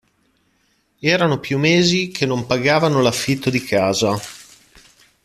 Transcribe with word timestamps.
Erano 0.99 1.39
più 1.39 1.59
mesi 1.59 2.07
che 2.07 2.25
non 2.25 2.47
pagavano 2.47 3.03
l'affitto 3.03 3.51
di 3.51 3.59
casa. 3.63 4.19